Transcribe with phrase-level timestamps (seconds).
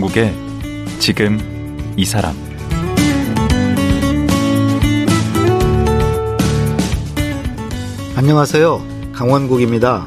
[0.00, 0.34] 강원국의
[0.98, 1.38] 지금
[1.96, 2.34] 이 사람
[8.16, 8.82] 안녕하세요.
[9.12, 10.06] 강원국입니다.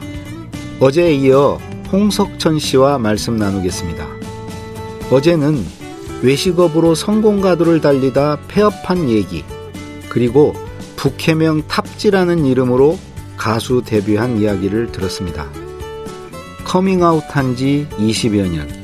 [0.79, 1.59] 어제에 이어
[1.91, 4.07] 홍석천 씨와 말씀 나누겠습니다.
[5.11, 5.63] 어제는
[6.23, 9.43] 외식업으로 성공가도를 달리다 폐업한 얘기,
[10.09, 10.53] 그리고
[10.95, 12.97] 북해명 탑지라는 이름으로
[13.37, 15.47] 가수 데뷔한 이야기를 들었습니다.
[16.65, 18.82] 커밍아웃 한 지 20여 년.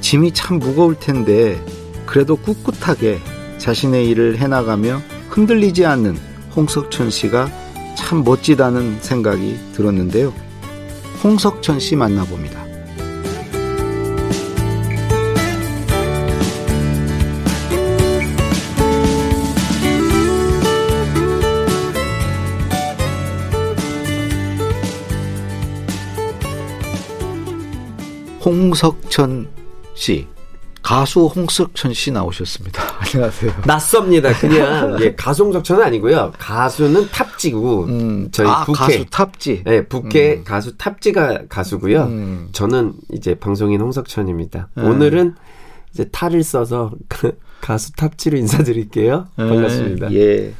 [0.00, 1.62] 짐이 참 무거울 텐데,
[2.06, 3.20] 그래도 꿋꿋하게
[3.58, 6.16] 자신의 일을 해나가며 흔들리지 않는
[6.56, 7.50] 홍석천 씨가
[7.96, 10.32] 참 멋지다는 생각이 들었는데요.
[11.22, 12.66] 홍석천 씨 만나봅니다.
[28.44, 29.57] 홍석천
[29.98, 30.28] 씨.
[30.80, 32.80] 가수 홍석천 씨 나오셨습니다.
[33.02, 33.52] 안녕하세요.
[33.66, 34.32] 낯섭니다.
[34.38, 36.32] 그냥 예, 가수 홍석천은 아니고요.
[36.38, 39.62] 가수는 탑지고 음, 저희 아, 북해 가수 탑지.
[39.64, 40.44] 네, 북해 음.
[40.44, 42.04] 가수 탑지가 가수고요.
[42.04, 42.48] 음.
[42.52, 44.68] 저는 이제 방송인 홍석천입니다.
[44.76, 44.82] 네.
[44.82, 45.34] 오늘은
[45.92, 46.92] 이제 탈을 써서
[47.60, 49.26] 가수 탑지로 인사드릴게요.
[49.36, 50.14] 반갑습니다.
[50.14, 50.54] 예.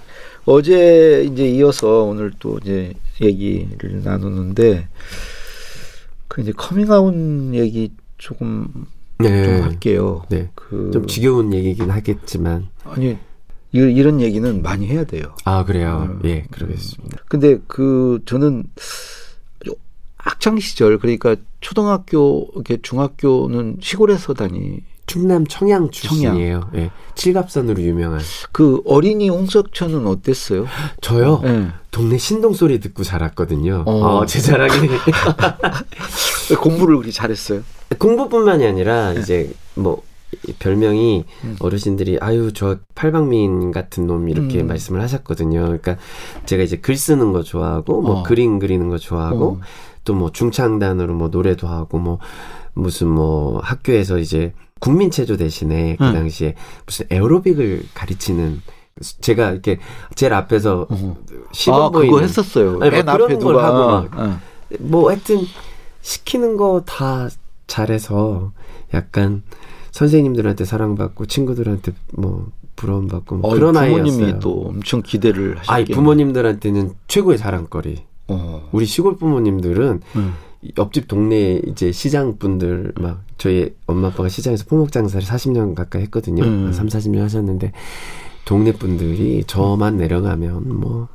[0.47, 4.89] 어제 이제 이어서 오늘 또 이제 얘기를 나누는데
[6.27, 7.15] 그 이제 커밍아웃
[7.55, 8.67] 얘기 조금
[9.19, 9.45] 네.
[9.45, 10.23] 좀 할게요.
[10.29, 10.51] 네.
[10.55, 13.11] 그 좀 지겨운 얘기긴 하겠지만 아니
[13.73, 15.35] 이- 이런 얘기는 많이 해야 돼요.
[15.45, 16.09] 아 그래요.
[16.11, 16.21] 음.
[16.25, 17.19] 예, 그러겠습니다.
[17.29, 18.65] 근데 그 저는
[20.17, 26.71] 학창 시절 그러니까 초등학교 이렇게 중학교는 시골에서 다니 충남 청양 출신이에요.
[26.75, 28.21] 예, 칠갑산으로 유명한.
[28.53, 30.67] 그 어린이 홍석천은 어땠어요?
[31.01, 31.41] 저요.
[31.47, 31.69] 예.
[31.91, 33.85] 동네 신동 소리 듣고 자랐거든요.
[33.87, 33.93] 어.
[34.19, 34.87] 어, 제 자랑이
[36.51, 37.63] 왜 공부를 그렇게 잘했어요?
[37.97, 41.57] 공부뿐만이 아니라 이제 뭐이 별명이 음.
[41.61, 44.67] 어르신들이 아유 저 팔방민 같은 놈 이렇게 음.
[44.67, 45.61] 말씀을 하셨거든요.
[45.61, 45.97] 그러니까
[46.45, 48.23] 제가 이제 글 쓰는 거 좋아하고 뭐 어.
[48.23, 49.61] 그림 그리는 거 좋아하고 어.
[50.05, 52.19] 또뭐 중창단으로 뭐 노래도 하고 뭐
[52.75, 56.13] 무슨 뭐 학교에서 이제 국민체조 대신에 그 음.
[56.13, 56.55] 당시에
[56.87, 58.63] 무슨 에어로빅을 가르치는
[59.21, 59.79] 제가 이렇게
[60.15, 61.17] 제일 앞에서 어.
[61.53, 62.79] 시범 아, 보이는 그거 했었어요.
[62.81, 64.39] 아니, 뭐맨 그런 앞에 걸 누가 하고 막 어.
[64.81, 65.41] 뭐 하여튼
[66.03, 67.29] 시키는 거 다
[67.69, 68.51] 잘해서
[68.95, 69.45] 약간
[69.93, 74.39] 선생님들한테 사랑받고 친구들한테 뭐 부러움받고 뭐 어, 그런 부모님이 아이였어요.
[74.41, 78.05] 또 엄청 기대를 하셨겠 아이 부모님들한테는 최고의 자랑거리.
[78.29, 78.69] 어.
[78.73, 80.35] 우리 시골 부모님들은 음.
[80.77, 86.45] 옆집 동네 이제 시장 분들 막 저희 엄마 아빠가 시장에서 포목 장사를 40년 가까이 했거든요.
[86.45, 86.67] 음.
[86.67, 87.73] 한 3, 40년 하셨는데
[88.45, 91.09] 동네 분들이 저만 내려가면 뭐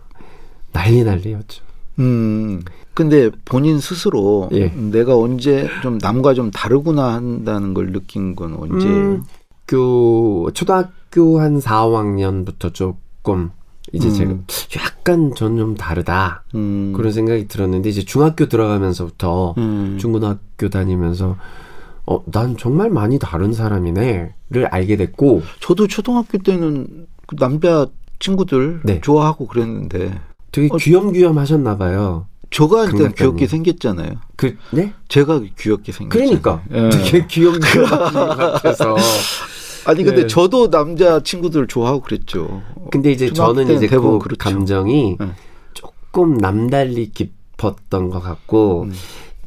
[0.72, 1.62] 난리 난리였죠.
[2.00, 2.62] 음.
[2.94, 4.68] 근데 본인 스스로 예.
[4.70, 8.88] 내가 언제 좀 남과 좀 다르구나 한다는 걸 느낀 건 언제?
[8.88, 9.24] 음,
[9.68, 13.50] 교 초등학교 한 4, 5학년부터 조금
[13.94, 14.14] 이제 음.
[14.48, 16.94] 제가 약간 전 좀 다르다 음.
[16.96, 19.98] 그런 생각이 들었는데 이제 중학교 들어가면서부터 음.
[20.00, 21.36] 중고등학교 다니면서
[22.06, 27.88] 어 난 정말 많이 다른 사람이네를 알게 됐고 저도 초등학교 때는 그 남자
[28.20, 29.00] 친구들 네.
[29.02, 30.20] 좋아하고 그랬는데
[30.53, 32.28] 되게 어, 귀염귀염 하셨나 봐요.
[32.50, 33.12] 저가 일단.
[33.14, 34.12] 귀엽게 생겼잖아요.
[34.38, 34.94] 그 네?
[35.09, 36.40] 제가 귀엽게 생겼잖아요.
[36.41, 36.90] 그러니까 예.
[36.90, 38.96] 되게 귀염귀염 같아서
[39.86, 40.28] 아니 근데 예.
[40.28, 42.62] 저도 남자 친구들 좋아하고 그랬죠.
[42.91, 44.38] 근데 이제 저는 이제 대부분 그 그렇죠.
[44.38, 45.28] 감정이 네.
[45.74, 48.94] 조금 남달리 깊었던 것 같고, 음.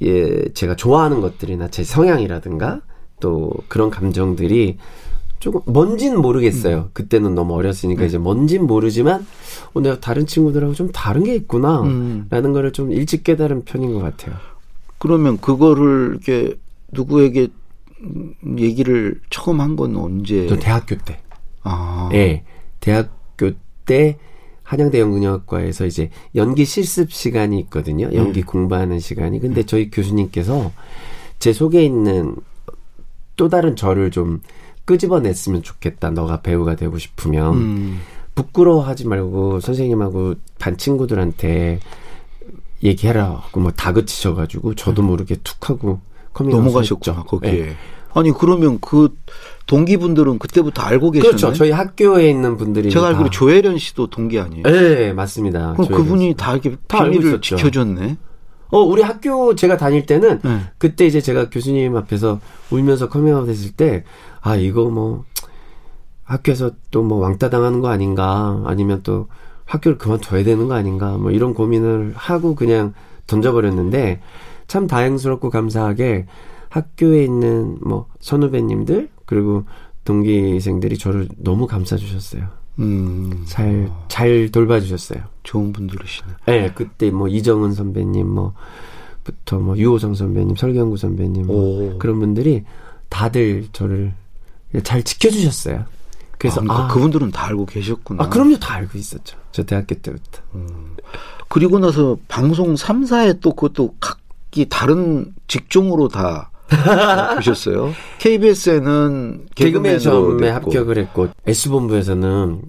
[0.03, 2.81] 예, 제가 좋아하는 것들이나 제 성향이라든가
[3.21, 4.77] 또 그런 감정들이
[5.39, 6.77] 조금 뭔진 모르겠어요.
[6.77, 6.91] 음.
[6.93, 8.07] 그때는 너무 어렸으니까 네.
[8.09, 9.27] 이제 뭔진 모르지만
[9.75, 11.83] 어, 내가 다른 친구들하고 좀 다른 게 있구나.
[11.83, 12.27] 음.
[12.31, 14.35] 라는 거를 좀 일찍 깨달은 편인 것 같아요.
[14.99, 16.57] 그러면 그거를 이렇게
[16.93, 17.49] 누구에게
[18.03, 20.47] 음, 얘기를 처음 한 건 언제?
[20.49, 21.19] 저 대학교 때.
[21.63, 22.09] 아.
[22.13, 22.45] 예.
[22.81, 23.51] 대학교
[23.85, 24.19] 때
[24.63, 28.11] 한양대 연극영화과에서 이제 연기 실습 시간이 있거든요.
[28.15, 28.47] 연기 음.
[28.47, 29.39] 공부하는 시간이.
[29.41, 30.73] 근데 저희 교수님께서
[31.39, 32.35] 제 속에 있는
[33.37, 34.41] 또 다른 저를 좀
[34.87, 36.11] 끄집어냈으면 좋겠다.
[36.11, 38.01] 너가 배우가 되고 싶으면 음.
[38.35, 41.81] 부끄러워하지 말고 선생님하고 반 친구들한테
[42.83, 46.01] 얘기해라 하고 뭐 다그치셔가지고 저도 모르게 툭 하고
[46.33, 47.27] 커밍아웃 넘어가셨구나 했죠.
[47.29, 47.59] 거기에.
[47.61, 47.77] 예.
[48.15, 49.15] 아니 그러면 그
[49.67, 51.37] 동기분들은 그때부터 알고 계셨나요?
[51.37, 51.53] 그렇죠.
[51.55, 54.63] 저희 학교에 있는 분들이 제가 다- 알기로 조혜련 씨도 동기 아니에요?
[54.63, 55.75] 네, 맞습니다.
[55.75, 56.35] 그럼 그분이 씨.
[56.35, 57.41] 다 이렇게 다 비밀을.
[57.41, 58.17] 지켜줬네.
[58.71, 60.61] 어, 우리 학교 제가 다닐 때는 네.
[60.79, 62.41] 그때 이제 제가 교수님 앞에서
[62.71, 64.05] 울면서 커밍아웃 했을 때,
[64.41, 65.25] 아, 이거 뭐
[66.25, 69.29] 학교에서 또 뭐 왕따 당하는 거 아닌가, 아니면 또
[69.67, 72.95] 학교를 그만둬야 되는 거 아닌가, 뭐 이런 고민을 하고 그냥
[73.27, 74.21] 던져버렸는데,
[74.67, 76.27] 참 다행스럽고 감사하게
[76.69, 79.65] 학교에 있는 뭐 선후배님들 그리고
[80.05, 82.49] 동기생들이 저를 너무 감싸주셨어요.
[82.79, 85.23] 음, 잘 잘 돌봐주셨어요.
[85.43, 86.29] 좋은 분들이시네.
[86.47, 88.55] 네, 그때 뭐 이정은 선배님 뭐
[89.25, 91.99] 부터 뭐 유호성 선배님, 설경구 선배님 뭐 오.
[91.99, 92.65] 그런 분들이
[93.09, 94.13] 다들 저를
[94.83, 95.85] 잘 지켜주셨어요.
[96.39, 98.25] 그래서 아, 그러니까 아, 그분들은 다 알고 계셨구나.
[98.25, 99.37] 아, 그럼요 다 알고 있었죠.
[99.53, 100.43] 저 대학교 때부터.
[101.49, 106.51] 그리고 나서 방송 3사에 또 그것도 각기 다른 직종으로 다
[107.37, 107.93] 보셨어요.
[108.19, 110.51] KBS에는 개그맨 시험에.
[110.51, 112.63] 합격을 했고 S본부에서는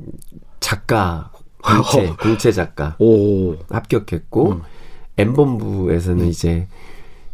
[0.59, 1.31] 작가
[1.63, 4.61] 공채 공채 작가 오, 합격했고 음.
[5.17, 6.67] M본부에서는 이제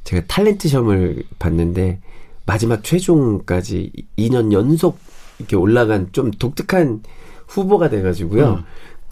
[0.04, 2.00] 제가 탤런트 시험을 봤는데
[2.46, 4.98] 마지막 최종까지 2년 연속
[5.40, 7.04] 이렇게 올라간 좀 독특한
[7.48, 8.54] 후보가 돼가지고요.
[8.54, 8.64] 음.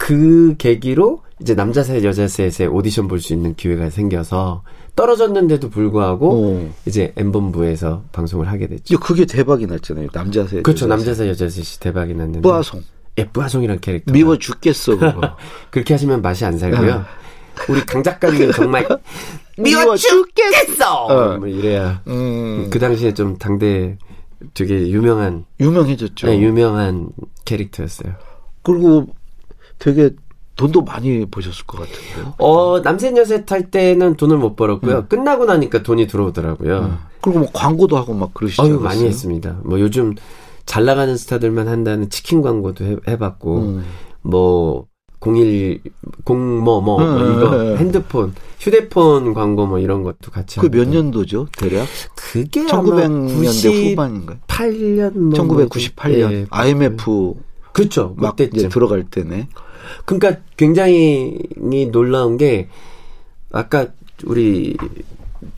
[0.02, 4.64] 그 계기로 이제 남자 셋 여자 셋의 오디션 볼 수 있는 기회가 생겨서
[4.96, 6.70] 떨어졌는데도 불구하고 오.
[6.86, 8.98] 이제 M본부에서 방송을 하게 됐죠.
[8.98, 10.08] 그게 대박이 났잖아요.
[10.12, 10.62] 남자세.
[10.62, 10.88] 그렇죠.
[10.88, 12.40] 남자 셋 여자 셋이 대박이 났는데.
[12.40, 12.82] 뿌아송.
[13.18, 14.12] 예, 뿌아송이란 캐릭터.
[14.12, 14.98] 미워 죽겠어.
[15.70, 17.04] 그렇게 하시면 맛이 안 살고요.
[17.68, 18.82] 우리 강 작가님 정말
[19.56, 21.04] 미워 미워 죽겠어.
[21.06, 21.38] 어.
[21.38, 23.96] 뭐 이래야 음, 그 당시에 좀 당대
[24.54, 26.26] 되게 유명한 유명해졌죠.
[26.26, 27.10] 네, 유명한
[27.44, 28.14] 캐릭터였어요.
[28.62, 29.06] 그리고
[29.82, 30.10] 되게
[30.54, 32.34] 돈도 많이 버셨을 것 같은데.
[32.38, 34.98] 어 남셋 여셋 할 때는 돈을 못 벌었고요.
[34.98, 35.08] 음.
[35.08, 36.98] 끝나고 나니까 돈이 들어오더라고요.
[37.20, 38.62] 그리고 뭐 광고도 하고 막 그러시죠.
[38.62, 39.58] 어유 많이 했습니다.
[39.64, 40.14] 뭐 요즘
[40.66, 43.84] 잘 나가는 스타들만 한다는 치킨 광고도 해, 해봤고 음.
[44.22, 44.86] 뭐.
[45.24, 45.80] 01,
[46.28, 47.78] 0, 뭐, 뭐, 음, 이거, 음, 음.
[47.78, 50.58] 핸드폰, 휴대폰 광고 뭐 이런 것도 같이.
[50.58, 50.88] 그 몇.
[50.88, 51.86] 년도죠, 대략?
[52.16, 54.38] 그게 1900년대 후반인가요?
[54.48, 56.46] 8년 뭐 1998년 예.
[56.50, 57.34] IMF
[57.72, 58.14] 그렇죠.
[58.16, 58.70] 막 이제 그때쯤.
[58.70, 59.48] 들어갈 때네.
[60.04, 61.38] 그러니까 굉장히
[61.90, 62.68] 놀라운 게
[63.50, 63.88] 아까
[64.24, 64.76] 우리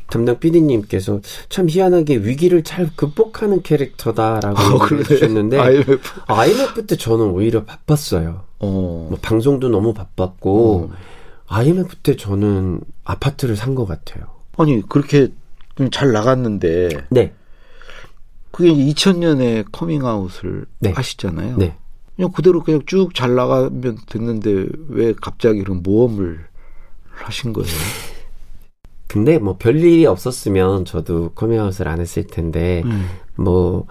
[0.08, 5.02] 담당 PD님께서 참 희한하게 위기를 잘 극복하는 캐릭터다라고 어, 그래.
[5.02, 5.98] 주셨는데 IMF.
[6.26, 8.42] IMF 때 저는 오히려 바빴어요.
[8.60, 9.06] 어.
[9.10, 10.96] 뭐 방송도 너무 바빴고 어.
[11.48, 14.24] IMF 때 저는 아파트를 산 것 같아요.
[14.56, 15.28] 아니 그렇게
[15.76, 17.32] 좀 잘 나갔는데 네,
[18.52, 20.92] 그게 2000년에 커밍아웃을 네.
[20.92, 21.56] 하시잖아요.
[21.58, 21.76] 네.
[22.16, 26.40] 그냥 그대로 그냥 쭉 잘 나가면 됐는데 왜 갑자기 이런 모험을
[27.11, 27.69] 하신 거예요?
[29.06, 33.06] 근데 뭐 별일이 없었으면 저도 커밍아웃을 안 했을 텐데 음.
[33.37, 33.87] 뭐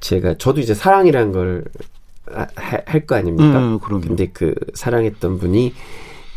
[0.00, 3.58] 제가 저도 이제 사랑이라는 걸할 거 아닙니까?
[3.58, 4.00] 음, 그럼요.
[4.02, 5.72] 근데 그 사랑했던 분이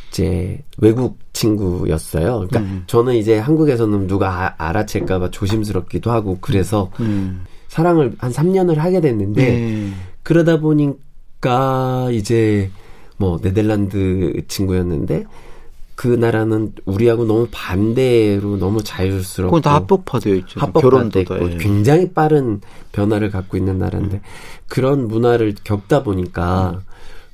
[0.09, 2.47] 이제 외국 친구였어요.
[2.47, 2.83] 그러니까 음.
[2.87, 7.45] 저는 이제 한국에서는 누가 아- 알아챌까봐 조심스럽기도 하고 그래서 음.
[7.67, 9.91] 사랑을 한 3년을 하게 됐는데 네.
[10.25, 12.71] 그러다 보니까 이제
[13.17, 15.25] 뭐 네덜란드 친구였는데
[15.93, 20.59] 그 나라는 우리하고 너무 반대로 너무 자유스럽고 그건 다 합법화되어 있죠.
[20.59, 21.53] 결혼도 있고 다.
[21.53, 21.57] 예.
[21.57, 22.59] 굉장히 빠른
[22.91, 24.21] 변화를 갖고 있는 나라인데
[24.67, 26.81] 그런 문화를 겪다 보니까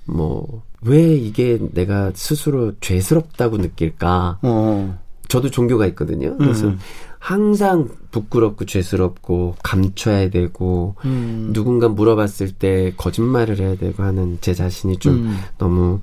[0.06, 4.40] 뭐왜 이게 내가 스스로 죄스럽다고 느낄까?
[4.42, 5.01] 어.
[5.32, 6.36] 저도 종교가 있거든요.
[6.38, 6.80] 그래서 음.
[7.18, 11.52] 항상 부끄럽고 죄스럽고 감춰야 되고 음.
[11.54, 15.40] 누군가 물어봤을 때 거짓말을 해야 되고 하는 제 자신이 좀 음.
[15.58, 16.02] 너무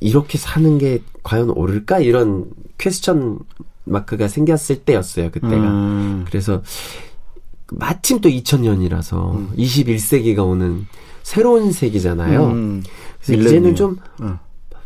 [0.00, 2.46] 이렇게 사는 게 과연 옳을까 이런
[2.78, 3.40] question
[3.84, 6.24] mark가 생겼을 때였어요 그때가 음.
[6.26, 6.62] 그래서
[7.72, 10.86] 마침 또 2000년이라서 21세기가 오는
[11.22, 12.82] 새로운 세기잖아요 음.
[13.20, 13.48] 그래서 밀레니엄.
[13.50, 14.38] 이제는 좀 어.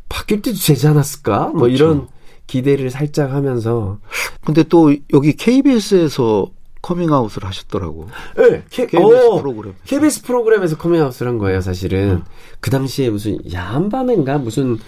[0.09, 1.75] 바뀔 때도 되지 않았을까 뭐 그렇죠.
[1.75, 2.09] 이런
[2.49, 3.99] 기대를 살짝 하면서
[4.45, 6.49] 근데 또 여기 KBS에서
[6.83, 8.09] 커밍아웃을 하셨더라고.
[8.37, 9.75] 네, K, KBS 어, 프로그램.
[9.85, 12.23] KBS 프로그램에서 커밍아웃을 한 거예요, 사실은.
[12.61, 14.79] 그 당시에 무슨 야한 밤인가 무슨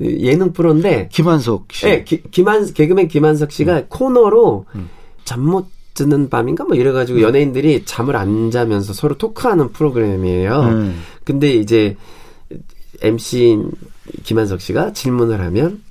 [0.00, 1.86] 예능 프로인데 김한석 씨.
[1.86, 4.66] 예, 기- 김한 개그맨 김한석 씨가 코너로
[5.24, 10.60] 잠못 드는 밤인가 뭐 이래가지고 연예인들이 잠을 안 자면서 서로 토크하는 프로그램이에요.
[10.60, 11.02] 음.
[11.24, 11.96] 근데 이제
[13.02, 13.70] MC인
[14.24, 15.82] 김한석 씨가 질문을 하면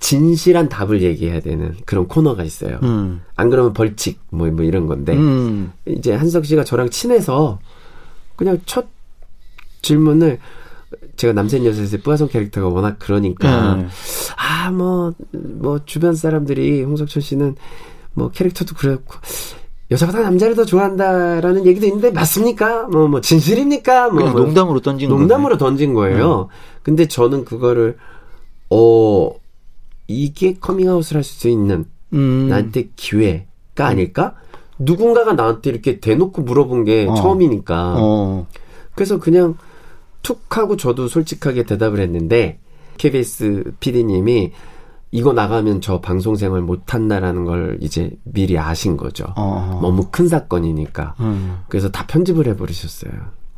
[0.00, 2.80] 진실한 답을 얘기해야 되는 그런 코너가 있어요.
[2.82, 3.20] 음.
[3.36, 5.72] 안 그러면 벌칙 뭐, 뭐 이런 건데 음.
[5.86, 7.60] 이제 한석 씨가 저랑 친해서
[8.34, 8.86] 그냥 첫
[9.82, 10.38] 질문을
[11.16, 13.88] 제가 남자 셋 여자 셋의 쁘아송 캐릭터가 워낙 그러니까 음.
[14.36, 17.56] 아뭐뭐 주변 사람들이 홍석천 씨는
[18.14, 19.16] 뭐 캐릭터도 그렇고
[19.90, 22.84] 여자보다 남자를 더 좋아한다라는 얘기도 있는데 맞습니까?
[22.84, 24.08] 뭐뭐 진실입니까?
[24.08, 25.18] 뭐, 그냥 뭐 농담으로 던진 거네.
[25.18, 26.48] 농담으로 던진 거예요.
[26.82, 27.98] 근데 저는 그거를
[28.70, 29.30] 어
[30.10, 32.48] 이게 커밍아웃을 할 수 있는 음.
[32.48, 34.34] 나한테 기회가 아닐까?
[34.78, 37.14] 누군가가 나한테 이렇게 대놓고 물어본 게 어.
[37.14, 37.94] 처음이니까.
[37.98, 38.46] 어.
[38.94, 39.56] 그래서 그냥
[40.22, 42.58] 툭 하고 저도 솔직하게 대답을 했는데
[42.98, 44.52] KBS PD님이
[45.12, 49.26] 이거 나가면 저 방송 생활 못 한다라는 걸 이제 미리 아신 거죠.
[49.36, 49.78] 어.
[49.82, 51.14] 너무 큰 사건이니까.
[51.20, 51.58] 음.
[51.68, 53.12] 그래서 다 편집을 해버리셨어요.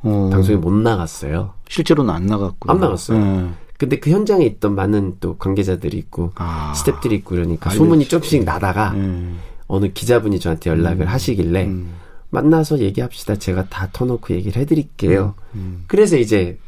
[0.04, 0.30] 어.
[0.32, 1.54] 방송에 못 나갔어요.
[1.68, 2.70] 실제로는 안 나갔고.
[2.70, 3.18] 안 나갔어요.
[3.18, 3.48] 예.
[3.82, 6.72] 근데 그 현장에 있던 많은 또 관계자들이 있고 아.
[6.76, 7.78] 스탭들이 있고 그러니까 알려주지.
[7.78, 9.34] 소문이 조금씩 나다가 예.
[9.66, 11.94] 어느 기자분이 저한테 연락을 하시길래 음.
[12.30, 13.34] 만나서 얘기합시다.
[13.34, 15.34] 제가 다 터놓고 얘기를 해드릴게요.
[15.56, 15.82] 음.
[15.88, 16.60] 그래서 이제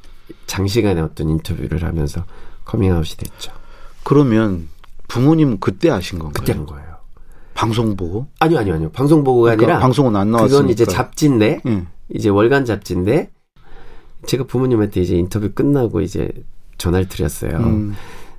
[0.48, 2.24] 장시간의 어떤 인터뷰를 하면서
[2.64, 3.52] 커밍아웃이 됐죠.
[4.02, 4.68] 그러면
[5.06, 6.34] 부모님은 그때 아신 건가요?
[6.40, 6.96] 그때 한 거예요.
[7.54, 8.26] 방송 보고?
[8.40, 8.90] 아니요, 아니요, 아니요.
[8.90, 10.56] 방송 보고가 그러니까 아니라 방송은 안 나왔으니까.
[10.58, 11.84] 그건 이제 잡지인데 예.
[12.08, 13.30] 이제 월간 잡지인데
[14.26, 16.32] 제가 부모님한테 이제 인터뷰 끝나고 이제
[16.78, 17.56] 전화를 드렸어요.
[17.58, 17.94] 음.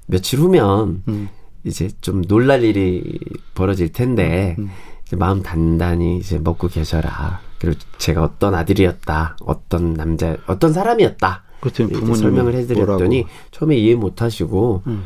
[0.08, 1.30] 며칠 후면 음.
[1.64, 3.20] 이제 좀 놀랄 일이
[3.54, 4.70] 벌어질 텐데 음.
[5.18, 7.40] 마음 단단히 이제 먹고 계셔라.
[7.60, 11.44] 그리고 제가 어떤 아들이었다, 어떤 남자, 어떤 사람이었다.
[11.62, 13.30] 부모님이 설명을 해드렸더니 뭐라고?
[13.52, 15.06] 처음에 이해 못하시고 음.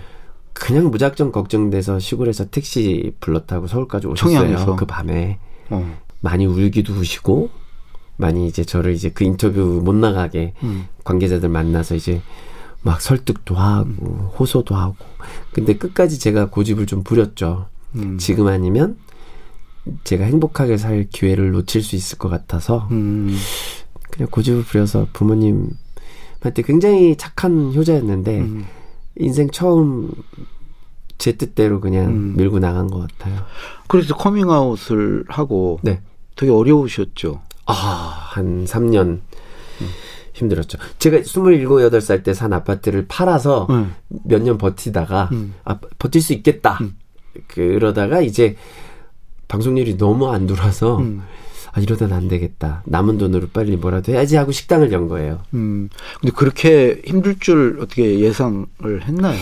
[0.54, 4.40] 그냥 무작정 걱정돼서 시골에서 택시 불렀다고 서울까지 오셨어요.
[4.40, 4.76] 청양에서?
[4.76, 5.98] 그 밤에 어.
[6.20, 7.50] 많이 울기도 우시고
[8.18, 10.88] 많이 이제 저를 이제 그 인터뷰 못 나가게 음.
[11.06, 12.22] 관계자들 만나서 이제
[12.82, 14.96] 막 설득도 하고 호소도 하고
[15.52, 17.68] 근데 끝까지 제가 고집을 좀 부렸죠.
[17.96, 18.18] 음.
[18.18, 18.98] 지금 아니면
[20.04, 23.36] 제가 행복하게 살 기회를 놓칠 수 있을 것 같아서 음.
[24.12, 28.66] 그냥 고집을 부려서 부모님한테 굉장히 착한 효자였는데 음.
[29.18, 30.12] 인생 처음
[31.18, 32.34] 제 뜻대로 그냥 음.
[32.38, 33.42] 밀고 나간 것 같아요.
[33.88, 36.02] 그래서 커밍아웃을 하고 네.
[36.36, 37.42] 되게 어려우셨죠.
[37.66, 39.20] 아, 한 3년
[40.40, 40.78] 힘들었죠.
[41.00, 43.86] 제가 27, 8살 때 산 아파트를 팔아서 네.
[44.26, 45.54] 몇년 버티다가 음.
[45.66, 46.78] 아, 버틸 수 있겠다.
[46.82, 46.96] 음.
[47.48, 48.56] 그러다가 이제
[49.48, 51.22] 방송일이 너무 안 들어와서 음.
[51.72, 52.82] 아, 이러다는 안 되겠다.
[52.86, 55.42] 남은 돈으로 빨리 뭐라도 해야지 하고 식당을 연 거예요.
[55.54, 55.90] 음.
[56.20, 58.68] 근데 그렇게 힘들 줄 어떻게 예상을
[59.04, 59.40] 했나요?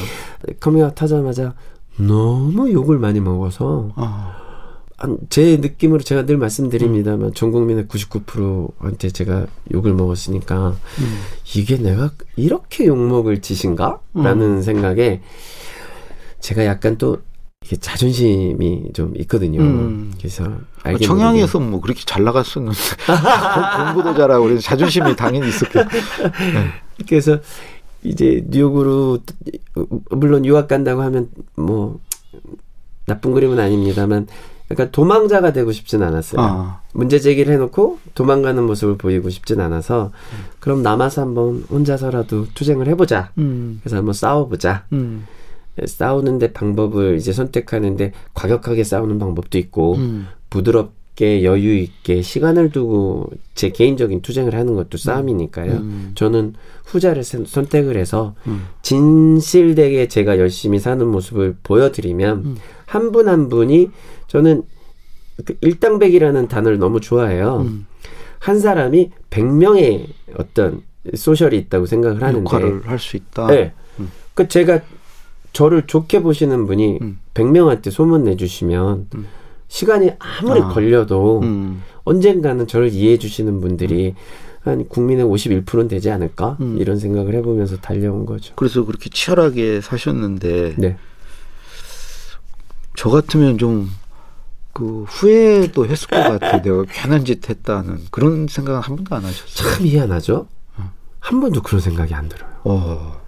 [0.60, 1.54] 커밍아웃 하자마자
[1.98, 4.36] 너무 욕을 많이 먹어서 아.
[4.98, 11.20] 한- 제 느낌으로 제가 늘 말씀드립니다만 전 국민의 99%한테 제가 욕을 먹었으니까 음.
[11.56, 14.00] 이게 내가 이렇게 욕 먹을 짓인가?
[14.16, 15.22] 라는 생각에
[16.40, 17.20] 제가 약간 또
[17.64, 19.62] 이게 자존심이 좀 있거든요.
[19.62, 20.14] 음.
[20.18, 20.52] 그래서
[20.84, 22.78] 알게 청양에서 뭐 그렇게 잘 나갔었는데
[23.94, 25.84] 공부도 잘하고 그래서 자존심이 당연히 있었겠고.
[25.84, 26.72] 모르게
[27.08, 27.40] 그래서
[28.04, 29.20] 이제 뉴욕으로
[30.10, 32.00] 물론 유학 간다고 하면 뭐
[33.06, 34.28] 나쁜 그림은 아닙니다만
[34.72, 36.42] 약간 도망자가 되고 싶진 않았어요.
[36.42, 36.82] 아.
[36.94, 40.12] 문제 제기를 해놓고 도망가는 모습을 보이고 싶진 않아서
[40.60, 43.32] 그럼 남아서 한번 혼자서라도 투쟁을 해보자.
[43.38, 43.80] 음.
[43.82, 44.86] 그래서 한번 싸워보자.
[44.94, 45.26] 음.
[45.86, 50.28] 싸우는데 방법을 이제 선택하는데 과격하게 싸우는 방법도 있고 음.
[50.50, 55.72] 부드럽게 여유 있게 시간을 두고 제 개인적인 투쟁을 하는 것도 싸움이니까요.
[55.74, 56.12] 음.
[56.16, 56.56] 저는
[56.86, 58.64] 후자를 선- 선택을 해서 음.
[58.82, 62.56] 진실되게 제가 열심히 사는 모습을 보여드리면 음.
[62.88, 63.92] 한분한 분이
[64.28, 64.64] 저는
[65.46, 67.66] 그 일당백이라는 단어를 너무 좋아해요.
[67.68, 67.88] 음.
[68.40, 70.08] 한 사람이 100명의
[70.38, 70.82] 어떤
[71.16, 73.48] 소셜이 있다고 생각을 하는데 역할을 할 수 있다.
[73.48, 73.74] 네.
[74.00, 74.12] 음.
[74.34, 74.82] 그 제가
[75.54, 77.20] 저를 좋게 보시는 분이 음.
[77.34, 79.28] 100명한테 소문 내 주시면 음.
[79.68, 80.70] 시간이 아무리 아.
[80.70, 81.82] 걸려도 음.
[82.04, 84.16] 언젠가는 저를 이해해 주시는 분들이
[84.62, 86.78] 한 국민의 51%는 되지 않을까 음.
[86.80, 88.54] 이런 생각을 해 보면서 달려온 거죠.
[88.56, 90.98] 그래서 그렇게 치열하게 사셨는데 네.
[92.96, 93.90] 저 같으면 좀
[94.78, 96.62] 그 후회도 했을 것 같아.
[96.62, 99.74] 내가 괜한 짓 했다는 그런 생각은 한 번도 안 하셨어요.
[99.74, 100.48] 참 미안하죠.
[101.20, 102.48] 한 번도 그런 생각이 안 들어요.
[102.64, 103.20] 어.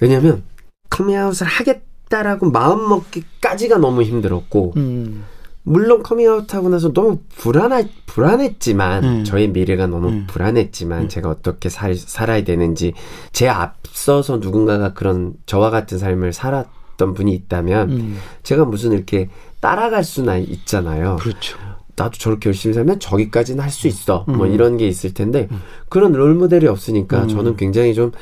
[0.00, 0.44] 왜냐하면
[0.88, 5.24] 커밍아웃을 하겠다라고 마음 먹기까지가 너무 힘들었고 음.
[5.62, 9.24] 물론 커밍아웃하고 나서 너무 불안하, 불안했지만 음.
[9.24, 10.26] 저의 미래가 너무 음.
[10.26, 12.94] 불안했지만 제가 어떻게 살, 살아야 되는지
[13.32, 16.66] 제 앞서서 누군가가 그런 저와 같은 삶을 살았
[16.96, 18.16] 던 분이 있다면 음.
[18.42, 19.28] 제가 무슨 이렇게
[19.60, 21.16] 따라갈 수나 있잖아요.
[21.20, 21.58] 그렇죠.
[21.96, 24.24] 나도 저렇게 열심히 살면 저기까지는 할 수 있어.
[24.26, 24.52] 뭐 음.
[24.52, 25.48] 이런 게 있을 텐데
[25.88, 27.28] 그런 롤 모델이 없으니까 음.
[27.28, 28.12] 저는 굉장히 좀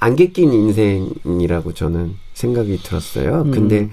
[0.00, 3.42] 안개 낀 인생이라고 저는 생각이 들었어요.
[3.46, 3.50] 음.
[3.50, 3.90] 근데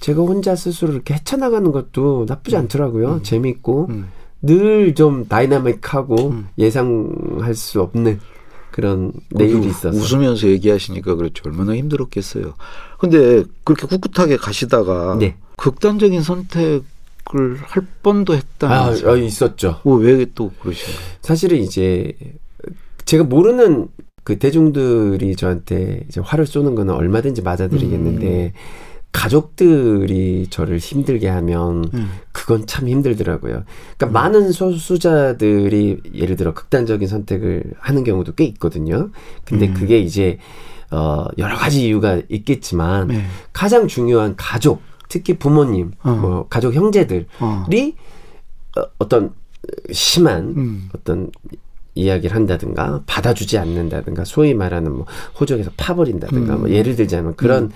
[0.00, 3.22] 제가 혼자 스스로 이렇게 헤쳐나가는 것도 나쁘지 않더라고요.
[3.22, 4.08] 재밌고 음.
[4.42, 6.48] 늘좀 다이나믹하고 음.
[6.58, 8.20] 예상할 수 없는
[8.74, 11.44] 그런 내일이 그래도 있어서 웃으면서 얘기하시니까 그렇죠.
[11.46, 12.54] 얼마나 힘들었겠어요.
[12.98, 15.36] 근데 그렇게 꿋꿋하게 가시다가 네.
[15.56, 16.82] 극단적인 선택을
[17.60, 19.12] 할 뻔도 아, 했다면서요.
[19.12, 19.78] 아, 있었죠.
[19.84, 21.08] 뭐왜또 그러신 거예요?
[21.22, 22.14] 사실은 이제
[23.04, 23.86] 제가 모르는
[24.24, 28.50] 그 대중들이 저한테 이제 화를 쏘는 거는 얼마든지 맞아드리겠는데 음.
[29.14, 32.10] 가족들이 저를 힘들게 하면 음.
[32.32, 33.62] 그 그건 참 힘들더라고요.
[33.96, 39.10] 그러니까 많은 소수자들이 예를 들어 극단적인 선택을 하는 경우도 꽤 있거든요.
[39.46, 39.74] 근데 음.
[39.74, 40.38] 그게 이제
[40.90, 43.24] 어 여러 가지 이유가 있겠지만 네.
[43.54, 46.10] 가장 중요한 가족, 특히 부모님, 어.
[46.10, 47.64] 뭐 가족 형제들이 어.
[48.76, 49.32] 어, 어떤
[49.90, 50.88] 심한 음.
[50.94, 51.30] 어떤
[51.94, 55.06] 이야기를 한다든가 받아주지 않는다든가 소위 말하는 뭐
[55.40, 56.60] 호적에서 파버린다든가 음.
[56.60, 57.72] 뭐 예를 들자면 그런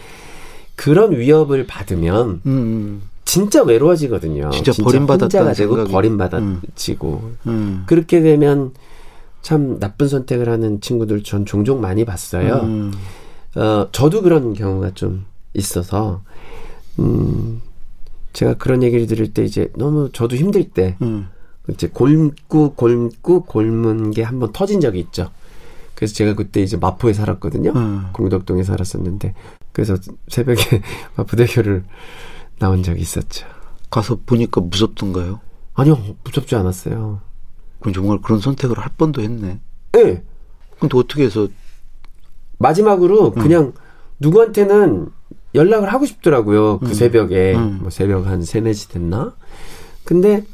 [0.78, 3.02] 그런 위협을 받으면 음.
[3.25, 4.50] 진짜 외로워지거든요.
[4.50, 7.82] 진짜 버림받았다는 혼자가 되고 생각이- 버림받아지고 음.
[7.87, 8.73] 그렇게 되면
[9.42, 12.61] 참 나쁜 선택을 하는 친구들 전 종종 많이 봤어요.
[12.62, 12.92] 음.
[13.56, 16.23] 어, 저도 그런 경우가 좀 있어서,
[17.00, 17.61] 음,
[18.32, 21.26] 제가 그런 얘기를 들을 때 이제 너무 저도 힘들 때, 음.
[21.70, 25.30] 이제 골고 골고 골문 게 한번 터진 적이 있죠.
[25.94, 27.73] 그래서 제가 그때 이제 마포에 살았거든요.
[27.75, 28.06] 음.
[28.12, 29.35] 공덕동에 살았었는데,
[29.78, 30.82] 그래서 새벽에
[31.14, 31.85] 마포대교를
[32.58, 33.47] 나온 적이 있었죠.
[33.90, 35.38] 가서 보니까 무섭던가요?
[35.75, 37.20] 아니요, 무섭지 않았어요.
[37.78, 39.61] 그럼 정말 그런 선택을 할 뻔도 했네.
[39.97, 40.25] 예,
[40.80, 41.47] 근데 어떻게 해서
[42.58, 43.73] 마지막으로 그냥
[44.18, 45.11] 누구한테는
[45.54, 46.80] 연락을 하고 싶더라고요.
[46.80, 46.94] 그 음.
[46.94, 47.54] 새벽에.
[47.54, 47.78] 음.
[47.82, 49.37] 뭐 새벽 한 3, 4시 됐나?
[50.02, 50.44] 근데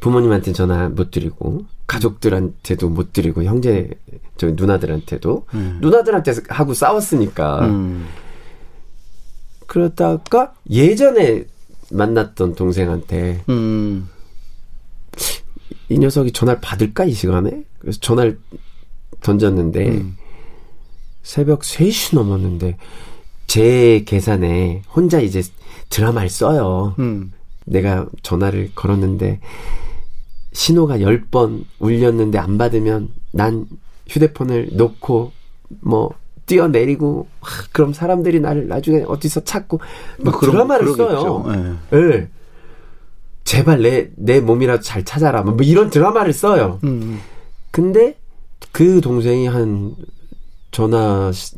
[0.00, 3.88] 부모님한테 전화 못 드리고 가족들한테도 못 드리고 형제
[4.36, 5.78] 저기 누나들한테도 음.
[5.80, 8.06] 누나들한테 하고 싸웠으니까 음.
[9.66, 11.44] 그러다가 예전에
[11.90, 14.08] 만났던 동생한테 음.
[15.88, 18.38] 이 녀석이 전화를 받을까 이 시간에 그래서 전화를
[19.22, 20.16] 던졌는데 음.
[21.22, 22.76] 새벽 3시 넘었는데
[23.46, 25.42] 제 계산에 혼자 이제
[25.90, 26.94] 드라마를 써요.
[26.98, 27.32] 음.
[27.66, 29.40] 내가 전화를 걸었는데
[30.54, 33.66] 신호가 10번 울렸는데 안 받으면 난
[34.08, 35.32] 휴대폰을 놓고
[35.80, 36.10] 뭐
[36.46, 39.80] 뛰어내리고 하, 그럼 사람들이 나를 나중에 어디서 찾고
[40.20, 41.20] 막뭐 그런- 드라마를 그러겠죠.
[41.20, 41.76] 써요.
[41.92, 41.96] 예.
[41.98, 42.28] 예.
[43.44, 45.42] 제발 내, 내 몸이라도 잘 찾아라.
[45.42, 46.78] 뭐 이런 드라마를 써요.
[46.84, 47.20] 음.
[47.70, 48.16] 근데
[48.72, 49.94] 그 동생이 한
[50.70, 51.56] 전화 시-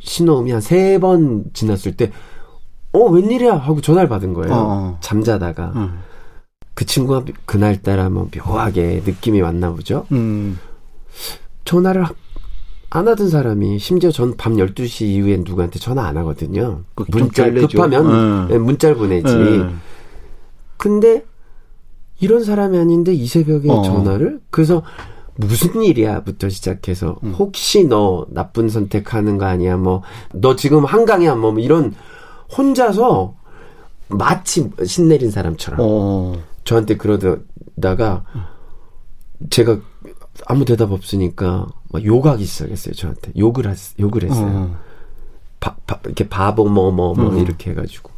[0.00, 2.10] 신호음이 한 세 번 지났을 때,
[2.92, 3.56] 어, 웬일이야?
[3.56, 4.52] 하고 전화를 받은 거예요.
[4.54, 4.98] 어.
[5.00, 5.72] 잠자다가.
[5.76, 5.98] 음.
[6.74, 10.06] 그 친구가 그날따라 뭐 묘하게 느낌이 왔나 보죠?
[10.12, 10.58] 음.
[11.64, 12.12] 전화를 하-
[12.90, 16.82] 안 하던 사람이, 심지어 전 밤 12시 이후엔 누구한테 전화 안 하거든요.
[16.94, 17.68] 그좀 문자 결례죠.
[17.68, 18.54] 급하면 예.
[18.54, 19.32] 예, 문자를 보내지.
[19.32, 19.68] 예.
[20.76, 21.24] 근데
[22.20, 23.82] 이런 사람이 아닌데 이 새벽에 어.
[23.82, 24.82] 전화를 그래서
[25.36, 27.32] 무슨 일이야부터 시작해서 음.
[27.32, 31.92] 혹시 너 나쁜 선택하는 거 아니야 뭐 너 지금 한강이야 뭐 이런
[32.56, 33.34] 혼자서
[34.08, 36.34] 마치 신 내린 사람처럼 어.
[36.64, 38.24] 저한테 그러다가
[39.50, 39.78] 제가
[40.46, 44.76] 아무 대답 없으니까 막 욕하기 시작했어요 저한테 욕을 했, 욕을 했어요 어.
[45.60, 47.38] 바, 바- 이렇게 바보 뭐뭐뭐 음.
[47.38, 48.10] 이렇게 해가지고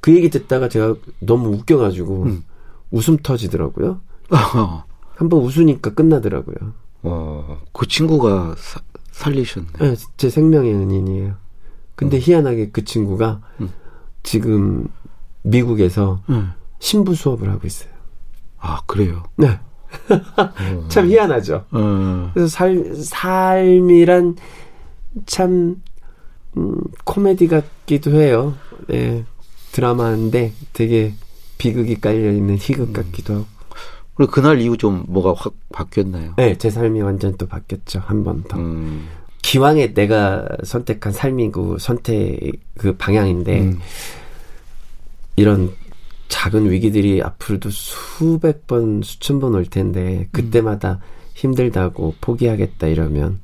[0.00, 2.44] 그 얘기 듣다가 제가 너무 웃겨가지고 음.
[2.90, 4.00] 웃음 터지더라고요.
[4.30, 4.84] 어.
[5.16, 6.72] 한번 웃으니까 끝나더라고요.
[7.02, 7.60] 어.
[7.72, 8.80] 그 친구가 사-
[9.10, 9.66] 살리셨네.
[9.80, 11.34] 네, 제 생명의 은인이에요.
[11.96, 13.70] 근데 희한하게 그 친구가 음.
[14.22, 14.86] 지금
[15.42, 16.52] 미국에서 음.
[16.78, 17.90] 신부 수업을 하고 있어요.
[18.58, 19.24] 아, 그래요.
[19.36, 19.58] 네.
[20.88, 21.64] 참 희한하죠.
[21.70, 22.30] 어.
[22.34, 24.36] 그래서 살, 삶이란
[25.26, 25.76] 참,
[26.56, 28.54] 음, 코미디 같기도 해요.
[28.88, 29.24] 네.
[29.72, 31.14] 드라마인데 되게
[31.58, 33.46] 비극이 깔려 있는 희극 같기도 하고.
[34.14, 36.34] 그리고 그날 이후 좀 뭐가 확 바뀌었나요?
[36.36, 38.00] 네, 제 삶이 완전 또 바뀌었죠.
[38.04, 38.58] 한 번 더.
[38.58, 39.06] 음.
[39.42, 42.40] 기왕에 내가 선택한 삶이고 선택
[42.76, 43.78] 그 방향인데 음.
[45.36, 45.72] 이런
[46.28, 51.00] 작은 위기들이 앞으로도 수백 번, 수천 번 올 텐데 그때마다
[51.34, 53.40] 힘들다고 포기하겠다 이러면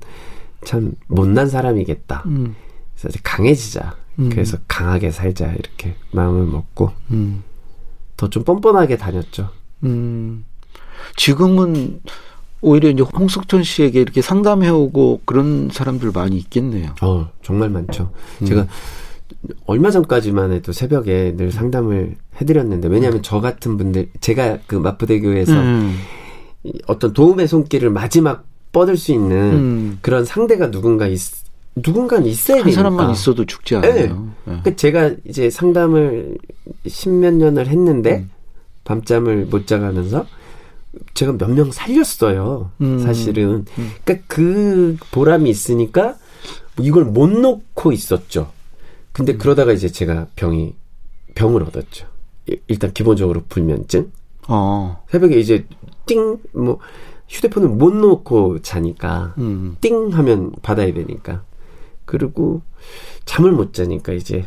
[0.64, 2.24] 참 못난 사람이겠다.
[2.26, 2.54] 음.
[3.00, 3.96] 그래서 강해지자.
[4.18, 4.28] 음.
[4.30, 7.42] 그래서 강하게 살자 이렇게 마음을 먹고 음.
[8.16, 9.50] 더좀 뻔뻔하게 다녔죠.
[9.82, 10.44] 음.
[11.16, 12.00] 지금은
[12.60, 16.94] 오히려 이제 홍석천 씨에게 이렇게 상담해오고 그런 사람들 많이 있겠네요.
[17.02, 18.12] 어, 정말 많죠.
[18.40, 18.46] 음.
[18.46, 18.66] 제가
[19.66, 25.96] 얼마 전까지만 해도 새벽에 늘 상담을 해드렸는데 왜냐하면 저 같은 분들 제가 그 마포대교에서 음.
[26.64, 29.98] 이 어떤 도움의 손길을 마지막 뻗을 수 있는 음.
[30.02, 31.20] 그런 상대가 누군가 있
[31.76, 32.76] 누군가는 있어야 한 되니까.
[32.82, 34.32] 사람만 있어도 죽지 않아요.
[34.48, 34.60] 예.
[34.62, 36.38] 그 제가 이제 상담을
[36.86, 38.30] 십몇 년을 했는데 음.
[38.84, 40.26] 밤잠을 못 자가면서
[41.14, 42.70] 제가 몇 명 살렸어요.
[42.80, 42.98] 음.
[43.00, 43.64] 사실은.
[43.78, 43.90] 음.
[44.04, 46.14] 그러니까 그 보람이 있으니까
[46.78, 48.52] 이걸 못 놓고 있었죠.
[49.14, 49.38] 근데 음.
[49.38, 50.74] 그러다가 이제 제가 병이
[51.34, 52.06] 병을 얻었죠.
[52.46, 54.10] 일- 일단 기본적으로 불면증.
[54.48, 55.02] 어.
[55.08, 55.64] 새벽에 이제
[56.04, 56.78] 띵 뭐
[57.28, 59.76] 휴대폰을 못 놓고 자니까 음.
[59.80, 61.42] 띵 하면 받아야 되니까.
[62.04, 62.60] 그리고
[63.24, 64.44] 잠을 못 자니까 이제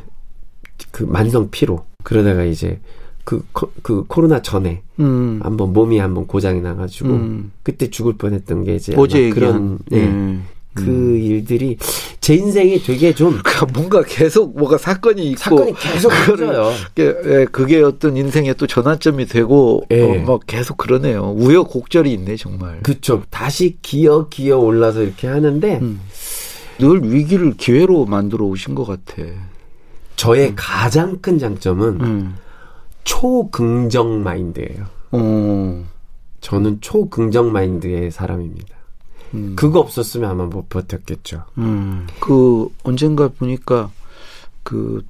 [0.92, 1.86] 그 만성 피로.
[2.04, 2.80] 그러다가 이제
[3.24, 5.40] 그, 코, 그 코로나 전에 음.
[5.44, 7.52] 한번 몸이 한번 고장이 나가지고 음.
[7.64, 8.94] 그때 죽을 뻔했던 게 이제
[9.32, 10.46] 그런 네, 음.
[10.86, 11.78] 그 일들이
[12.22, 16.72] 제 인생이 되게 좀 그러니까 뭔가 계속 뭐가 사건이 있고 사건이 계속 터져요.
[16.94, 20.02] 그게, 예, 그게 어떤 인생의 또 전환점이 되고 예.
[20.02, 21.34] 어, 막 계속 그러네요.
[21.38, 22.80] 우여곡절이 있네 정말.
[22.84, 23.24] 그쵸.
[23.30, 26.00] 다시 기어 기어 올라서 이렇게 하는데 음.
[26.80, 29.24] 늘 위기를 기회로 만들어 오신 것 같아.
[30.16, 32.36] 저의 가장 큰 장점은 음.
[33.04, 34.86] 초긍정 마인드예요.
[35.12, 35.86] 어.
[36.42, 38.77] 저는 초긍정 마인드의 사람입니다.
[39.34, 39.54] 음.
[39.56, 41.44] 그거 없었으면 아마 못 버텼겠죠.
[41.58, 42.08] 음.
[42.20, 43.92] 그 언젠가 보니까
[44.64, 45.04] 그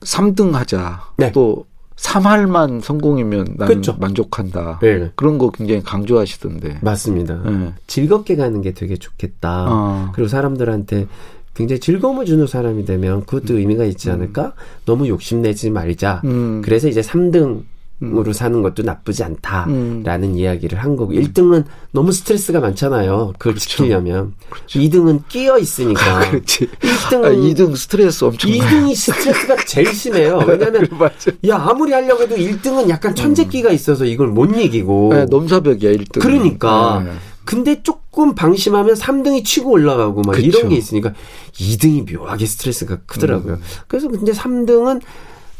[0.00, 1.02] 3등 하자.
[1.16, 1.32] 네.
[1.32, 3.96] 또 3할만 성공이면 나는 그쵸.
[3.98, 4.78] 만족한다.
[4.80, 5.10] 네.
[5.16, 6.78] 그런 거 굉장히 강조하시던데.
[6.82, 7.42] 맞습니다.
[7.44, 7.72] 네.
[7.86, 9.66] 즐겁게 가는 게 되게 좋겠다.
[9.68, 10.12] 어.
[10.14, 11.08] 그리고 사람들한테
[11.54, 14.52] 굉장히 즐거움을 주는 사람이 되면 그것도 의미가 있지 않을까?
[14.84, 16.22] 너무 욕심내지 말자.
[16.24, 16.62] 음.
[16.64, 17.62] 그래서 이제 3등
[18.00, 20.36] 으로 사는 것도 나쁘지 않다라는 음.
[20.36, 23.32] 이야기를 한 거고 1등은 너무 스트레스가 많잖아요.
[23.38, 23.68] 그걸 그렇죠.
[23.68, 24.34] 지키려면
[24.68, 26.68] 2등은 끼어 있으니까 그렇지.
[26.68, 30.38] 1등은 아, 2등 스트레스 엄청 2등이 스트레스가 제일 심해요.
[30.46, 31.32] 왜냐면 맞아.
[31.48, 36.20] 야 아무리 하려고 해도 1등은 약간 천재기가 있어서 이걸 못 이기고 네, 넘사벽이야 1등.
[36.20, 37.04] 그러니까
[37.44, 40.46] 근데 조금 방심하면 3등이 치고 올라가고 막 그쵸.
[40.46, 41.14] 이런 게 있으니까
[41.54, 43.54] 2등이 묘하게 스트레스가 크더라고요.
[43.54, 43.60] 음.
[43.88, 45.00] 그래서 근데 3등은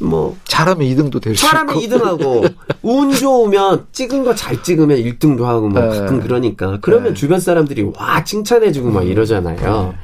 [0.01, 1.51] 뭐 잘하면 2등도 될수 있고.
[1.51, 5.89] 사람이 2등하고 운 좋으면 찍은 거 잘 찍으면 1등도 하고 뭐 네.
[6.01, 7.15] 가끔 그러니까 그러면 네.
[7.15, 9.95] 주변 사람들이 와 칭찬해주고 막 이러잖아요.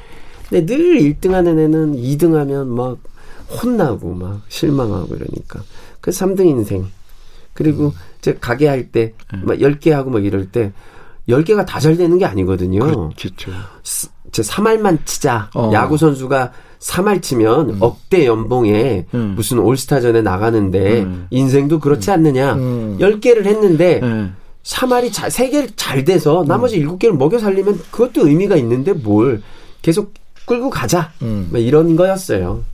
[0.49, 2.99] 근데 늘 1등하는 애는 2등하면 막
[3.63, 5.63] 혼나고 막 실망하고 이러니까
[6.01, 6.87] 그래서 3등 인생
[7.53, 10.73] 그리고 제가 가게 할 때 막 10개 하고 막 이럴 때
[11.29, 13.11] 10개가 다 잘 되는 게 아니거든요.
[13.17, 13.53] 그렇죠.
[14.35, 15.49] 스- 제 3할만 치자.
[15.55, 15.71] 어.
[15.73, 19.35] 야구 선수가 3할 치면 억대 연봉에 음.
[19.37, 21.27] 무슨 올스타전에 나가는데 음.
[21.31, 22.55] 인생도 그렇지 않느냐.
[22.55, 22.99] 음.
[23.01, 24.31] 10개를 했는데 네.
[24.65, 29.43] 3할이 잘, 3개를 잘 돼서 나머지 7개를 먹여 살리면 그것도 의미가 있는데 뭘
[29.83, 30.13] 계속
[30.47, 31.13] 끌고 가자.
[31.23, 31.49] 음.
[31.51, 32.65] 뭐 이런 거였어요.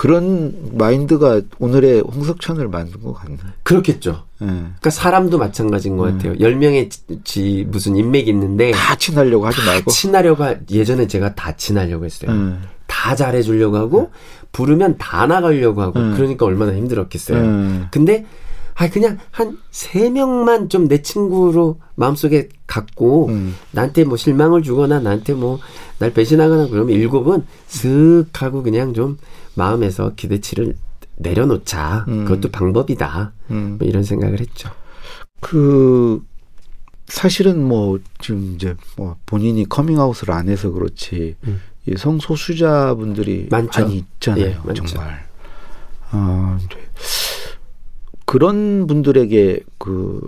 [0.00, 0.02] 음.
[0.02, 3.36] 그런 마인드가 오늘의 홍석천을 만든 것 같네.
[3.62, 4.24] 그렇겠죠.
[4.40, 4.46] 네.
[4.46, 6.12] 그러니까 사람도 마찬가지인 것 음.
[6.18, 6.34] 같아요.
[6.34, 9.90] 10명의 지, 지- 무슨 인맥이 있는데 다 친하려고 하지 말고.
[9.90, 12.30] 친하려고 하- 예전에 제가 다 친하려고 했어요.
[12.30, 12.62] 음.
[12.86, 14.10] 다 잘해주려고 하고
[14.52, 16.14] 부르면 다 나가려고 하고 음.
[16.16, 17.38] 그러니까 얼마나 힘들었겠어요.
[17.38, 17.86] 음.
[17.90, 18.24] 근데
[18.74, 23.54] 아 그냥 한 세 명만 좀 내 친구로 마음속에 갖고 음.
[23.72, 25.58] 나한테 뭐 실망을 주거나 나한테 뭐
[25.98, 29.18] 날 배신하거나 그러면 일곱은 슥 하고 그냥 좀
[29.54, 30.74] 마음에서 기대치를
[31.16, 32.06] 내려놓자.
[32.08, 32.24] 음.
[32.24, 33.32] 그것도 방법이다.
[33.50, 33.76] 음.
[33.78, 34.70] 뭐 이런 생각을 했죠.
[35.40, 36.22] 그
[37.06, 41.60] 사실은 뭐 지금 이제 뭐 본인이 커밍아웃을 안 해서 그렇지 음.
[41.86, 43.82] 이 성소수자분들이 많죠.
[43.82, 44.62] 많이 있잖아요.
[44.68, 44.74] 예.
[44.74, 45.28] 정말.
[46.12, 46.76] 아, 네.
[48.30, 50.20] 그런 분들에게 그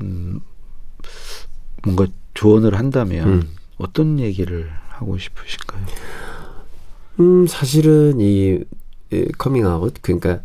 [0.00, 0.40] 음,
[1.82, 3.48] 뭔가 조언을 한다면 음.
[3.76, 5.84] 어떤 얘기를 하고 싶으실까요?
[7.20, 8.64] 음, 사실은 이,
[9.12, 10.40] 이 커밍아웃 그러니까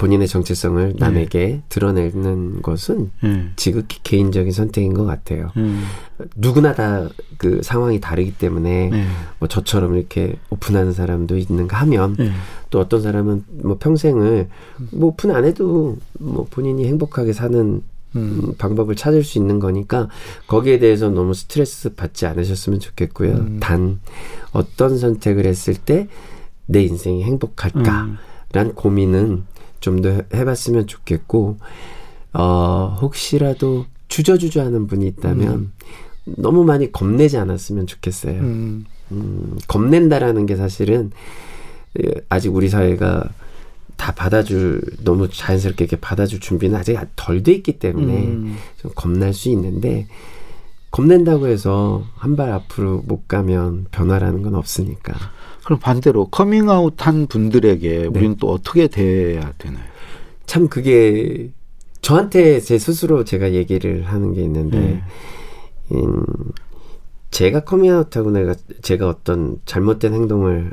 [0.00, 3.50] 본인의 정체성을 남에게 드러내는 것은 예.
[3.56, 5.50] 지극히 개인적인 선택인 것 같아요.
[5.56, 5.84] 음.
[6.36, 9.06] 누구나 다 그 상황이 다르기 때문에 네.
[9.38, 12.30] 뭐 저처럼 이렇게 오픈하는 사람도 있는가 하면 네.
[12.68, 14.48] 또 어떤 사람은 뭐 평생을
[14.92, 17.82] 뭐 오픈 안 해도 뭐 본인이 행복하게 사는 음.
[18.16, 20.08] 음, 방법을 찾을 수 있는 거니까
[20.48, 23.32] 거기에 대해서 너무 스트레스 받지 않으셨으면 좋겠고요.
[23.32, 23.56] 음.
[23.60, 24.00] 단
[24.52, 26.08] 어떤 선택을 했을 때
[26.66, 28.18] 내 인생이 행복할까란
[28.56, 28.72] 음.
[28.74, 29.44] 고민은
[29.80, 31.58] 좀 더 해봤으면 좋겠고
[32.32, 35.72] 어 혹시라도 주저주저 하는 분이 있다면
[36.24, 38.40] 너무 많이 겁내지 않았으면 좋겠어요.
[38.40, 38.84] 음.
[39.12, 41.10] 음, 겁낸다라는 게 사실은
[42.00, 43.28] 예, 아직 우리 사회가
[43.96, 48.56] 다 받아줄 너무 자연스럽게 이렇게 받아줄 준비는 아직 덜 돼 있기 때문에 음.
[48.80, 50.06] 좀 겁날 수 있는데
[50.90, 55.14] 겁낸다고 해서 한 발 앞으로 못 가면 변화라는 건 없으니까
[55.70, 58.06] 그럼 반대로 커밍아웃한 분들에게 네.
[58.06, 59.84] 우리는 또 어떻게 대해야 되나요?
[60.44, 61.52] 참 그게
[62.02, 65.02] 저한테 제 스스로 제가 얘기를 하는 게 있는데 네.
[65.92, 66.24] 음,
[67.30, 70.72] 제가 커밍아웃하고 내가 제가 어떤 잘못된 행동을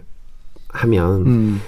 [0.70, 1.62] 하면 음.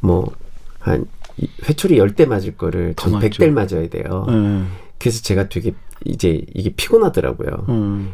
[0.00, 0.30] 뭐,
[0.78, 1.06] 한,
[1.38, 3.28] 이- 회초리 10대 맞을 거를 더전 맞죠.
[3.30, 4.26] 100대를 맞아야 돼요.
[4.28, 4.62] 네.
[4.98, 5.72] 그래서 제가 되게,
[6.04, 7.64] 이제 이게 피곤하더라고요.
[7.70, 8.10] 음.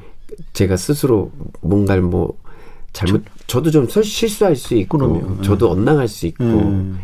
[0.53, 2.39] 제가 스스로 뭔가를 뭐,
[2.95, 5.43] 잘못, 저, 도좀 설- 실수할 수 있고, 그럼요.
[5.43, 6.99] 저도 엇나갈 수 있고, 음.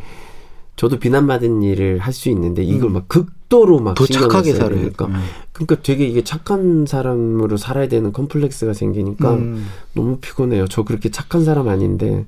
[0.77, 5.07] 저도 비난받은 일을 할 수 있는데, 이걸 막 극도로 막더 신경을 착하게 써야 살아야 되니까.
[5.07, 5.15] 음.
[5.53, 9.67] 그러니까 되게 이게 착한 사람으로 살아야 되는 컴플렉스가 생기니까, 음.
[9.95, 10.69] 너무 피곤해요.
[10.69, 12.25] 저 그렇게 착한 사람 아닌데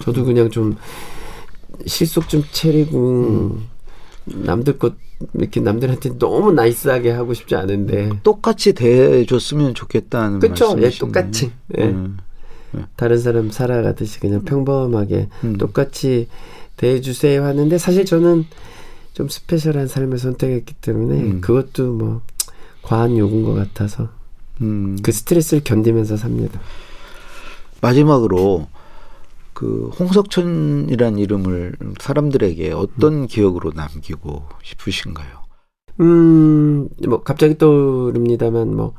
[0.00, 0.76] 저도 그냥 좀
[1.86, 3.58] 실속 좀 차리고
[4.24, 4.94] 남들 것
[5.34, 10.98] 이렇게 남들한테 너무 나이스하게 하고 싶지 않은데 똑같이 대해줬으면 좋겠다는 그쵸 예 말씀이시네.
[10.98, 11.84] 똑같이 예.
[11.84, 12.16] 음.
[12.96, 15.58] 다른 사람 살아가듯이 그냥 평범하게 음.
[15.58, 16.28] 똑같이
[16.76, 18.44] 대해주세요 하는데 사실 저는
[19.12, 21.40] 좀 스페셜한 삶을 선택했기 때문에 음.
[21.40, 22.22] 그것도 뭐
[22.82, 24.08] 과한 요구인 것 같아서
[24.60, 24.96] 음.
[25.02, 26.60] 그 스트레스를 견디면서 삽니다.
[27.80, 28.66] 마지막으로
[29.52, 35.44] 그 홍석천이란 이름을 사람들에게 어떤 기억으로 남기고 싶으신가요?
[36.00, 38.94] 음, 뭐 갑자기 떠오릅니다만 뭐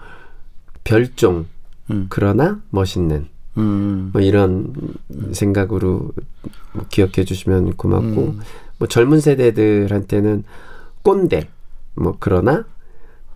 [0.86, 1.46] 별종
[1.92, 2.08] 음.
[2.10, 4.10] 그러나 멋있는 음.
[4.14, 4.74] 뭐 이런
[5.32, 6.12] 생각으로
[6.74, 8.40] 뭐 기억해 주시면 고맙고 음.
[8.78, 10.44] 뭐 젊은 세대들한테는
[11.02, 11.48] 꼰대
[11.96, 12.66] 뭐 그러나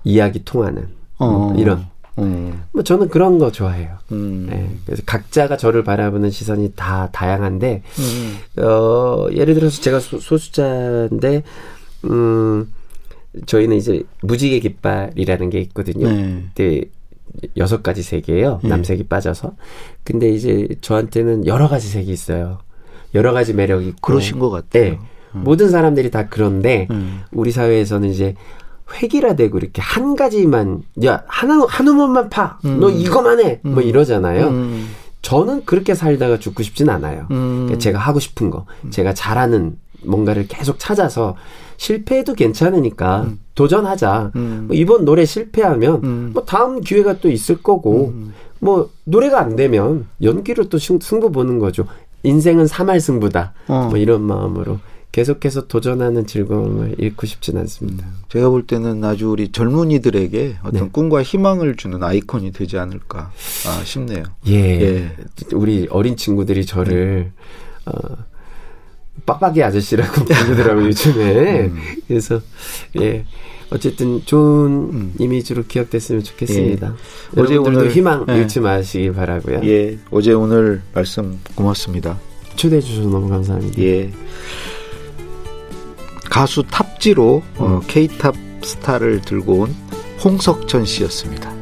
[0.04, 1.56] 이야기 통하는 뭐 어.
[1.58, 2.68] 이런 어.
[2.74, 3.98] 뭐 저는 그런 거 좋아해요.
[4.12, 4.48] 음.
[4.50, 8.64] 네, 그래서 각자가 저를 바라보는 시선이 다 다양한데 음.
[8.64, 11.44] 어 예를 들어서 제가 소, 소수자인데
[12.06, 12.74] 음
[13.46, 16.10] 저희는 이제 무지개 깃발이라는 게 있거든요.
[16.10, 16.50] 네.
[17.58, 18.60] 여섯 가지 색이에요.
[18.64, 18.70] 네.
[18.70, 19.54] 남색이 빠져서.
[20.04, 22.60] 근데 이제 저한테는 여러 가지 색이 있어요.
[23.14, 24.00] 여러 가지 매력이 있고.
[24.02, 24.92] 그러신 것 같아요.
[24.92, 25.00] 네.
[25.32, 27.22] 모든 사람들이 다 그런데 음.
[27.32, 28.36] 우리 사회에서는 이제
[29.02, 32.58] 획일화되고 이렇게 한 가지만 야 하나 한 우먼만 파.
[32.66, 32.80] 음.
[32.80, 33.60] 너 이거만 해.
[33.64, 33.84] 뭐 음.
[33.84, 34.48] 이러잖아요.
[34.48, 34.90] 음.
[35.22, 37.28] 저는 그렇게 살다가 죽고 싶진 않아요.
[37.32, 37.66] 음.
[37.66, 41.36] 그러니까 제가 하고 싶은 거, 제가 잘하는 뭔가를 계속 찾아서
[41.80, 44.32] 실패해도 괜찮으니까 도전하자.
[44.36, 44.66] 음.
[44.68, 46.32] 뭐 이번 노래 실패하면 음.
[46.34, 48.14] 뭐 다음 기회가 또 있을 거고
[48.60, 51.88] 뭐 노래가 안 되면 연기로 또 승, 승부 보는 거죠.
[52.24, 53.54] 인생은 삼할 승부다.
[53.70, 53.88] 어.
[53.90, 54.80] 뭐 이런 마음으로
[55.14, 58.06] 계속해서 도전하는 즐거움을 잃고 싶진 않습니다.
[58.28, 60.90] 제가 볼 때는 아주 우리 젊은이들에게 어떤 네.
[60.92, 63.32] 꿈과 희망을 주는 아이콘이 되지 않을까
[63.66, 64.24] 아, 싶네요.
[64.48, 64.54] 예.
[64.54, 65.16] 예.
[65.54, 67.32] 우리 어린 친구들이 저를
[67.86, 68.29] 어
[69.26, 71.72] 빡빡이 아저씨라고 부르더라고요, 요즘에.
[72.08, 72.42] 그래서
[73.02, 73.26] 예.
[73.72, 75.14] 어쨌든 좋은 음.
[75.20, 76.96] 이미지로 기억됐으면 좋겠습니다.
[77.38, 77.42] 예.
[77.42, 78.38] 어제 오늘- 희망 예.
[78.38, 79.62] 잃지 마시기 바라고요.
[79.64, 82.18] 예, 어제 오늘 말씀 고맙습니다.
[82.56, 83.80] 초대해 주셔서 너무 감사합니다.
[83.82, 84.12] 예.
[86.30, 89.76] 가수 탑지로 어, K-탑 스타를 들고 온
[90.24, 91.54] 홍석천 씨였습니다.